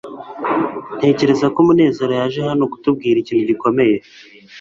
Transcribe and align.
Ntekereza 0.97 1.45
ko 1.53 1.59
Munezero 1.67 2.11
yaje 2.19 2.39
hano 2.47 2.63
kutubwira 2.71 3.17
ikintu 3.19 3.43
gikomeye 3.49 3.95